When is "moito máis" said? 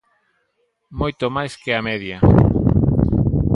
0.99-1.53